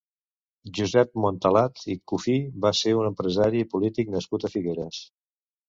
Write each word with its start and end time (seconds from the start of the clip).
Josep 0.77 1.13
Montalat 1.25 1.83
i 1.95 1.99
Cufí 2.13 2.35
va 2.65 2.73
ser 2.81 2.95
un 3.03 3.11
empresari 3.13 3.63
i 3.67 3.71
polític 3.77 4.13
nascut 4.17 4.51
a 4.51 4.55
Figueres. 4.59 5.07